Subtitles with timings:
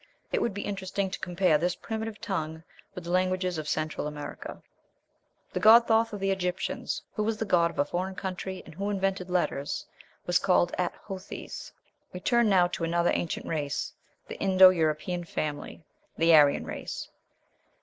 [0.31, 2.63] It would be interesting to compare this primitive tongue
[2.95, 4.63] with the languages of Central America.
[5.53, 8.73] The god Thoth of the Egyptians, who was the god of a foreign country, and
[8.73, 9.85] who invented letters,
[10.25, 11.71] was called At hothes.
[12.13, 13.93] We turn now to another ancient race,
[14.27, 15.83] the Indo European family
[16.17, 17.07] the Aryan race.